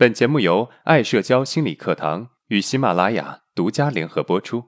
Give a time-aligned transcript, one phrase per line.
[0.00, 4.64] 本节目由爱社交心理课堂与喜马拉雅独家联合播出。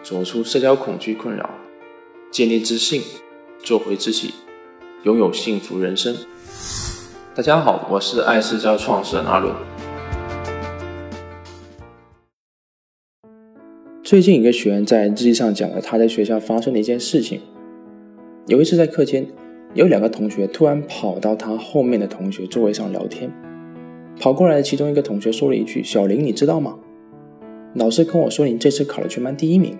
[0.00, 1.50] 走出社交恐惧困扰，
[2.30, 3.02] 建立自信，
[3.64, 4.32] 做回自己，
[5.02, 6.14] 拥有幸福人生。
[7.34, 9.52] 大家好，我是爱社交创始人阿伦。
[14.04, 17.40] 最近一个学员在日记上讲了他在学校发生的一件事情。
[18.46, 19.26] 有一次在课间，
[19.74, 23.30] 有两个同学突然跑到他后面的同学座位上聊天。
[24.20, 26.76] 跑过来的其中一个同学说了一句：“小林，你知道吗？
[27.74, 29.76] 老师跟我说你这次考了全班第一名。”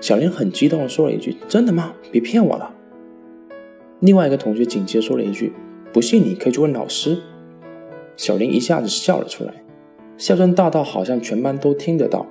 [0.00, 1.94] 小林很激动地说了一句：“真的吗？
[2.12, 2.72] 别骗我了。”
[3.98, 5.52] 另外一个同学紧接着说了一句
[5.92, 7.18] ：“不信你可以去问老师。”
[8.16, 9.52] 小林一下子笑了出来，
[10.16, 12.24] 笑声大到好像全班都听得到。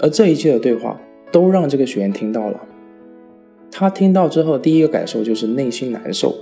[0.00, 2.60] 而这一切的对话都让这个学员听到了。
[3.70, 6.34] 他听到之后，第一个感受就是内心难受，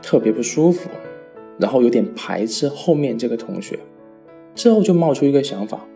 [0.00, 0.88] 特别不舒服，
[1.58, 3.78] 然后有点排斥后面这个同学。
[4.54, 5.86] 之后就冒出一个想法：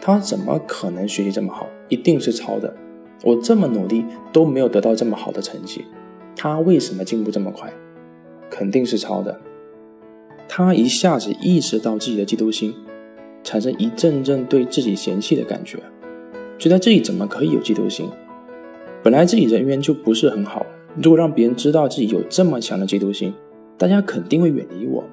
[0.00, 1.66] 他怎么可能学习这么好？
[1.88, 2.74] 一定是抄的。
[3.22, 5.84] 我这么努力都没有得到这么好的成绩，
[6.36, 7.72] 他为什么进步这么快？
[8.50, 9.40] 肯定是抄的。
[10.48, 12.74] 他一下子意识到自己的嫉妒心，
[13.42, 15.78] 产生一阵阵对自己嫌弃的感觉，
[16.58, 18.06] 觉得自己怎么可以有嫉妒心？
[19.04, 20.64] 本来自己人缘就不是很好，
[20.96, 23.34] 如果让别人知道自己有这么强的嫉妒心，
[23.76, 25.04] 大家肯定会远离我。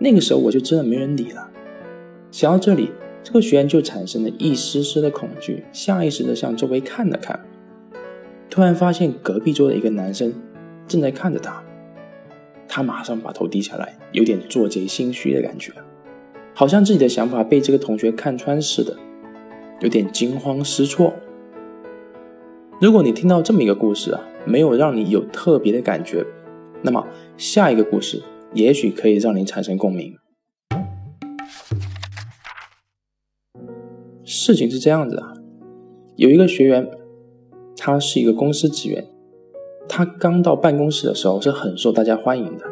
[0.00, 1.48] 那个时候我就真的没人理了。
[2.32, 2.90] 想到这里，
[3.22, 7.38] 这个学员就产生了一丝丝的恐惧，下意识的向周围看了看，
[8.50, 10.34] 突然发现隔壁桌的一个男生
[10.88, 11.62] 正在看着他，
[12.66, 15.72] 他马上把头低下来，有点做贼心虚的感觉，
[16.54, 18.96] 好像自己的想法被这个同学看穿似的，
[19.78, 21.14] 有点惊慌失措。
[22.82, 26.26] 如果你听到这么一个故事啊，没有让你有特别的感觉，
[26.82, 28.20] 那么下一个故事
[28.54, 30.12] 也许可以让你产生共鸣。
[34.24, 35.32] 事情是这样子啊，
[36.16, 36.90] 有一个学员，
[37.76, 39.06] 他是一个公司职员，
[39.88, 42.64] 他刚到办公室的时候是很受大家欢迎的，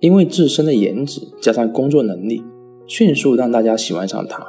[0.00, 2.42] 因为自身的颜值加上工作能力，
[2.86, 4.46] 迅速让大家喜欢上他。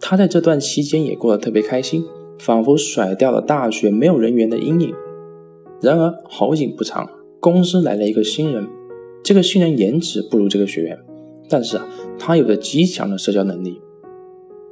[0.00, 2.04] 他在这段期间也过得特别开心。
[2.44, 4.92] 仿佛甩掉了大学没有人缘的阴影。
[5.80, 7.08] 然而好景不长，
[7.38, 8.68] 公司来了一个新人。
[9.22, 10.98] 这个新人颜值不如这个学员，
[11.48, 11.86] 但是啊，
[12.18, 13.80] 他有着极强的社交能力。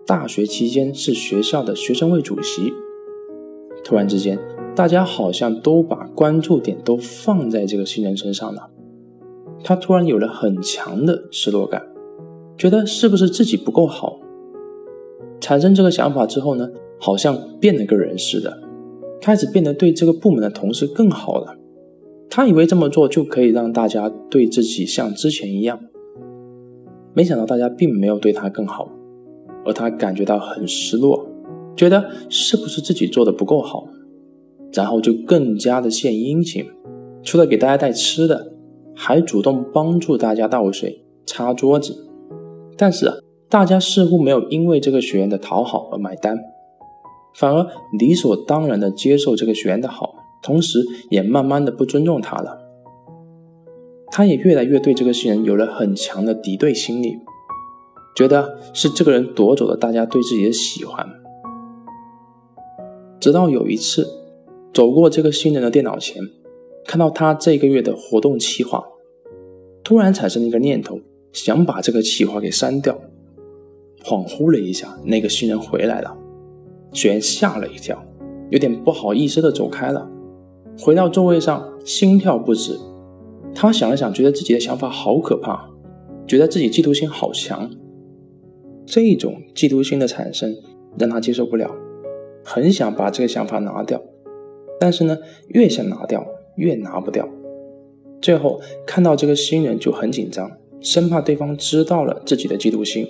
[0.05, 2.73] 大学期间是学校的学生会主席。
[3.85, 4.37] 突然之间，
[4.75, 8.69] 大家好像都把关注点都放在这个新人身上了。
[9.63, 11.87] 他突然有了很强的失落感，
[12.59, 14.19] 觉得是不是自己不够好？
[15.41, 16.69] 产生这个想法之后呢？
[17.01, 18.63] 好像变了个人似的，
[19.21, 21.57] 开始变得对这个部门的同事更好了。
[22.29, 25.81] 他以为这么做就可以让大家对自己像之前一样，
[27.13, 28.89] 没想到大家并没有对他更好，
[29.65, 31.27] 而他感觉到很失落，
[31.75, 33.89] 觉得是不是自己做的不够好，
[34.73, 36.65] 然后就更加的献殷勤，
[37.25, 38.53] 除了给大家带吃的，
[38.95, 42.07] 还主动帮助大家倒水、擦桌子。
[42.77, 46.39] 但是大家似乎没有因为这个学员的讨好而买单。
[47.35, 47.67] 反而
[47.99, 52.59] 理所当然的接受这个学员的好，同时也慢慢的不尊重他了。
[54.13, 57.19] 他也越来越对这个新人有了很强的敌对心理，
[58.17, 61.09] 觉得是这个人夺走了大家对自己的喜欢。
[63.21, 64.09] 直到有一次，
[64.75, 66.21] 走过这个新人的电脑前，
[66.87, 68.83] 看到他这个月的活动计划，
[69.85, 70.99] 突然产生了一个念头，
[71.33, 72.99] 想把这个计划给删掉。
[74.03, 76.17] 恍惚了一下，那个新人回来了。
[76.93, 78.03] 学员吓了一跳，
[78.51, 80.09] 有点不好意思的走开了，
[80.79, 82.79] 回到座位上，心跳不止。
[83.55, 85.69] 他想了想，觉得自己的想法好可怕，
[86.27, 87.71] 觉得自己嫉妒心好强。
[88.87, 90.57] 这种嫉妒心的产生
[90.99, 91.71] 让他接受不了，
[92.45, 94.01] 很想把这个想法拿掉，
[94.79, 95.19] 但是呢，
[95.49, 96.27] 越想拿掉
[96.57, 97.29] 越拿不掉。
[98.21, 100.51] 最后看到这个新人就很紧张，
[100.81, 103.07] 生怕对方知道了自己的嫉妒心。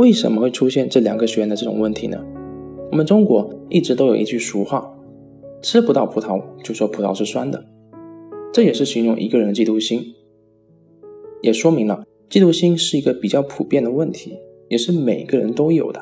[0.00, 2.24] 为什么会出现这两个学员的这种问题呢？
[2.90, 4.90] 我们中国一直都有一句俗话
[5.60, 7.62] ：“吃不到葡萄就说葡萄是酸的。”
[8.50, 10.14] 这也是形容一个人的嫉妒心，
[11.42, 14.38] 也说明了嫉妒心是一个比较普遍的问题，
[14.70, 16.00] 也是每个人都有的。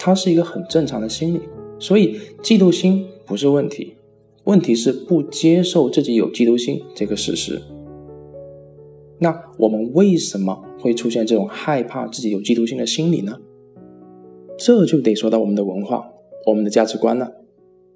[0.00, 1.42] 它是一个很正常的心理，
[1.78, 3.94] 所以嫉妒心不是问题，
[4.42, 7.62] 问题是不接受自己有嫉妒心这个事实。
[9.20, 13.38] 那我们为什么会出现这种害怕自己有嫉妒心的心理呢？
[14.58, 16.10] 这就得说到我们的文化、
[16.46, 17.32] 我们的价值观了。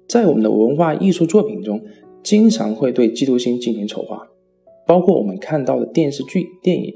[0.07, 1.81] 在我们的文化艺术作品中，
[2.21, 4.27] 经常会对嫉妒心进行丑化，
[4.85, 6.93] 包括我们看到的电视剧、电影，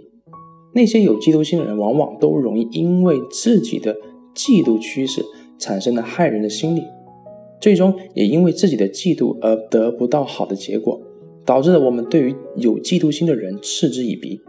[0.74, 3.96] 那些有嫉妒心的人，往往都容易因为自己的
[4.36, 5.24] 嫉妒趋势
[5.58, 6.84] 产生了害人的心理，
[7.62, 11.02] 最终也因为自己的嫉妒而得不到好的结果，
[11.46, 14.42] 导致了我们对于有嫉妒心的人嗤之以鼻。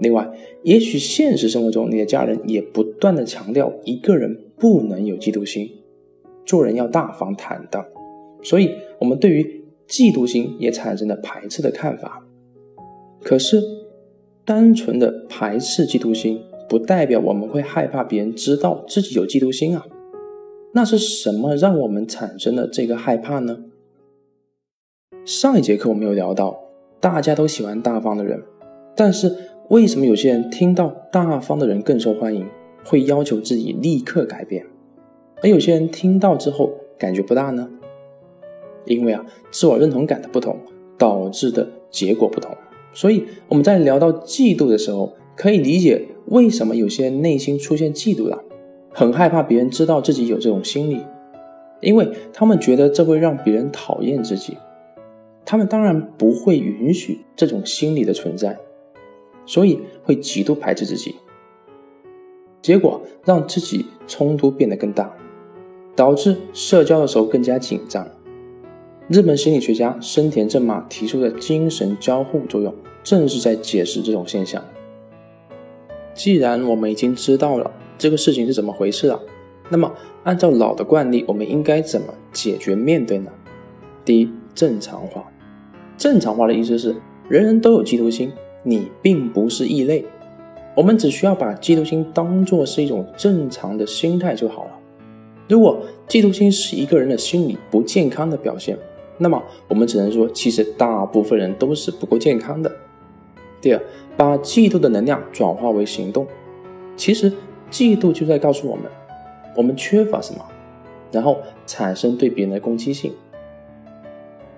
[0.00, 0.28] 另外，
[0.64, 5.70] 也许现实生活中你的家人也不断的强调一个人不能有嫉妒心，
[6.44, 7.86] 做人要大方坦荡，
[8.42, 12.26] 所以我们对于嫉妒心也产生了排斥的看法。
[13.22, 13.62] 可是，
[14.44, 19.86] 单纯的排斥嫉妒心，不代表我们会害怕别人知道自己有嫉妒心啊。
[20.72, 23.58] 那是什么让我们产生了这个害怕呢？
[25.24, 26.58] 上一节课我们有聊到，
[26.98, 28.42] 大家都喜欢大方的人，
[28.96, 29.32] 但是。
[29.68, 32.46] 为什么有些人听到大方的人更受欢迎，
[32.84, 34.66] 会要求自己立刻改变，
[35.42, 37.70] 而有些人听到之后感觉不大呢？
[38.84, 40.58] 因为啊，自我认同感的不同
[40.98, 42.54] 导致的结果不同。
[42.92, 48.44] 所以我们在聊到嫉妒的时候，可以理解为什么有些人内心出现嫉妒了，
[48.92, 51.00] 很害怕别人知道自己有这种心理，
[51.80, 54.58] 因为他们觉得这会让别人讨厌自己，
[55.46, 58.58] 他们当然不会允许这种心理的存在。
[59.46, 61.16] 所以会极度排斥自己，
[62.62, 65.12] 结果让自己冲突变得更大，
[65.94, 68.06] 导致社交的时候更加紧张。
[69.08, 74.64] 日本心理学家生田正马提出的精神交互作用，正是在解释这种现象。
[76.14, 79.20] 既然我们已经知道了这个事情是怎么回事了，
[79.68, 79.92] 那么
[80.22, 83.30] 按照老的惯例，我们应该怎么解决面对呢？
[84.06, 85.30] 第一，正常化。
[85.98, 86.96] 正常化的意思是
[87.28, 88.32] 人人都有嫉妒心。
[88.64, 90.04] 你并不是异类，
[90.74, 94.70] 我们只需要把嫉妒心当做是一种正常的心态就好了。
[95.46, 95.78] 如果
[96.08, 98.76] 嫉妒心是一个人的心理不健康的表现，
[99.18, 102.72] 那么我们只能说，其实大部分人都是不够健康的。
[103.60, 103.80] 第二，
[104.16, 106.26] 把嫉妒的能量转化为行动，
[106.96, 107.30] 其实
[107.70, 108.84] 嫉妒就在告诉我们，
[109.54, 110.44] 我们缺乏什么，
[111.12, 113.12] 然后产生对别人的攻击性。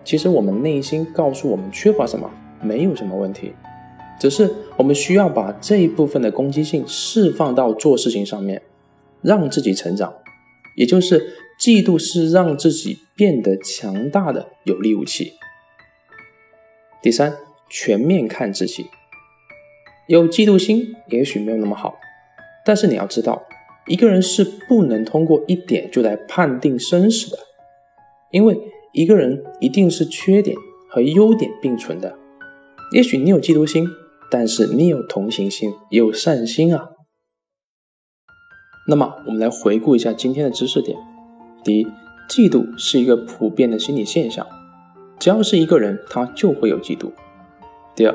[0.05, 2.31] 其实我们内心告诉我们缺乏什么，
[2.63, 3.53] 没有什么问题。
[4.19, 8.63] 只是我们需要把这一部分的攻击性释放到做事情上面，
[9.21, 10.15] 让自己成长。
[10.77, 15.33] 也就是嫉妒是让自己变得强大的有力武器。
[17.03, 17.37] 第三，
[17.69, 18.87] 全面看自己。
[20.07, 21.99] 有嫉妒心也许没有那么好，
[22.65, 23.43] 但是你要知道，
[23.87, 27.39] 一个人是不能通过一点就来判定生死的，
[28.31, 28.59] 因为
[28.93, 30.57] 一个人一定是缺点
[30.91, 32.17] 和优点并存的。
[32.93, 33.87] 也许你有嫉妒心。
[34.31, 36.91] 但是你有同情心，也有善心啊。
[38.89, 40.97] 那么，我们来回顾一下今天的知识点：
[41.65, 41.87] 第一，
[42.29, 44.47] 嫉妒是一个普遍的心理现象，
[45.19, 47.11] 只要是一个人，他就会有嫉妒。
[47.95, 48.15] 第二，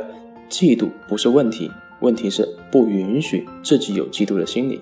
[0.49, 1.69] 嫉妒不是问题，
[1.99, 4.81] 问题是不允许自己有嫉妒的心理。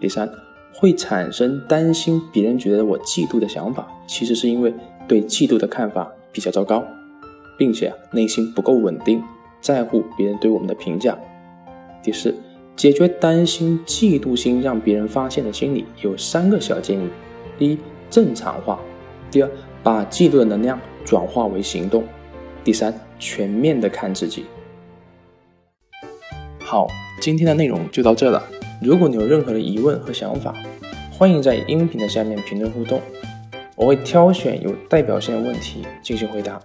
[0.00, 0.28] 第三，
[0.74, 4.74] 会产生担心别人觉得我嫉妒的想法，其实是因为
[5.06, 6.84] 对嫉妒的看法比较糟糕，
[7.56, 9.22] 并且内心不够稳定。
[9.60, 11.16] 在乎别人对我们的评价。
[12.02, 12.34] 第四，
[12.76, 17.08] 解决担心、嫉妒心让别人发现的心理有三个小建议：
[17.58, 17.78] 第一，
[18.08, 18.78] 正常化；
[19.30, 19.50] 第二，
[19.82, 22.02] 把嫉妒的能量转化为行动；
[22.64, 24.46] 第三，全面的看自己。
[26.60, 26.86] 好，
[27.20, 28.42] 今天的内容就到这了。
[28.82, 30.54] 如果你有任何的疑问和想法，
[31.12, 32.98] 欢迎在音频的下面评论互动，
[33.76, 36.58] 我会挑选有代表性的问题进行回答。